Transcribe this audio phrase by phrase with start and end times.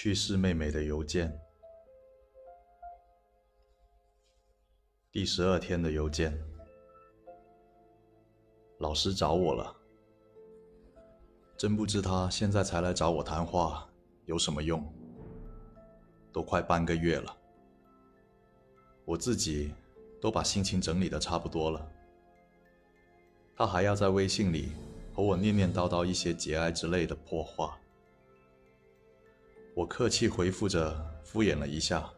[0.00, 1.36] 去世妹妹的邮件，
[5.10, 6.40] 第十二天的邮件。
[8.78, 9.74] 老师找我了，
[11.56, 13.90] 真不知他现在才来找我谈话
[14.26, 14.80] 有什么用。
[16.32, 17.36] 都快半个月了，
[19.04, 19.74] 我自己
[20.20, 21.90] 都把心情整理的差不多了，
[23.56, 24.74] 他还要在微信里
[25.12, 27.76] 和我念念叨叨一些节哀之类的破话。
[29.78, 30.92] 我客气回复着，
[31.22, 32.10] 敷衍了一下，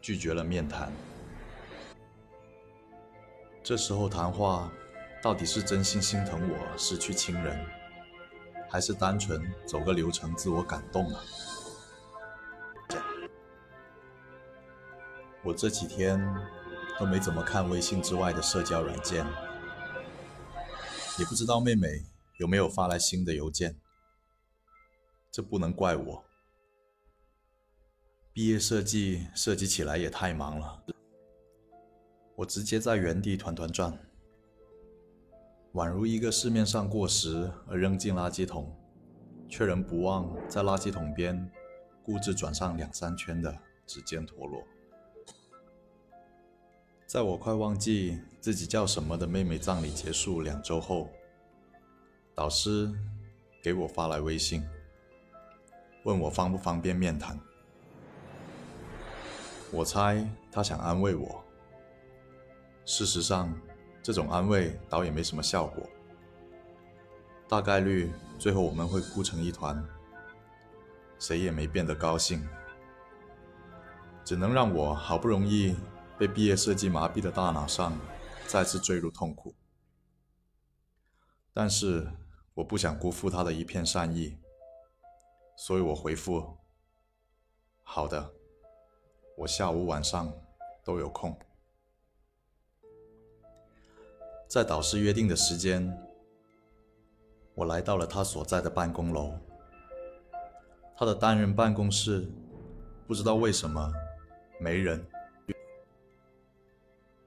[0.00, 0.92] 拒绝了面谈。
[3.60, 4.70] 这时候谈话，
[5.20, 7.58] 到底是真心心疼我失去亲人，
[8.70, 11.20] 还是单纯走个流程自我感动啊？
[15.42, 16.24] 我这几天
[17.00, 19.26] 都没怎么看微信之外的社交软件，
[21.18, 22.04] 也不知道妹妹
[22.38, 23.76] 有没有发来新的邮件。
[25.32, 26.24] 这不能怪我。
[28.34, 30.82] 毕业设计设计起来也太忙了，
[32.34, 33.96] 我直接在原地团团转，
[35.74, 38.76] 宛如一个市面上过时而扔进垃圾桶，
[39.48, 41.48] 却仍不忘在垃圾桶边
[42.02, 44.60] 固执转上两三圈的指尖陀螺。
[47.06, 51.08] 在我快忘记自己叫什么的妹妹葬礼结束两周后，
[52.34, 52.92] 导师
[53.62, 54.68] 给我发来微信，
[56.02, 57.38] 问我方不方便面谈。
[59.74, 61.44] 我猜他想安慰我。
[62.84, 63.52] 事实上，
[64.00, 65.84] 这种安慰倒也没什么效果。
[67.48, 69.84] 大概率最后我们会哭成一团，
[71.18, 72.46] 谁也没变得高兴，
[74.24, 75.74] 只能让我好不容易
[76.16, 77.98] 被毕业设计麻痹的大脑上
[78.46, 79.56] 再次坠入痛苦。
[81.52, 82.08] 但是
[82.54, 84.38] 我不想辜负他的一片善意，
[85.56, 86.58] 所以我回复
[87.82, 88.34] ：“好的。”
[89.36, 90.32] 我下午、晚上
[90.84, 91.36] 都有空。
[94.46, 95.92] 在导师约定的时间，
[97.54, 99.36] 我来到了他所在的办公楼。
[100.96, 102.30] 他的单人办公室，
[103.08, 103.92] 不知道为什么
[104.60, 105.04] 没人。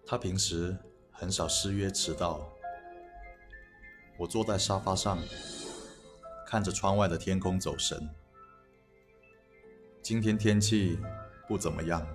[0.06, 0.78] 他平时
[1.12, 2.48] 很少失约迟到。
[4.18, 5.20] 我坐在沙发上，
[6.48, 8.10] 看着窗外的天空走神。
[10.02, 10.98] 今天天气。
[11.48, 12.06] 不怎么样，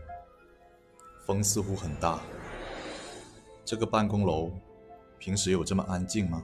[1.27, 2.21] 风似乎很大。
[3.65, 4.53] 这个办公楼
[5.19, 6.43] 平时有这么安静吗？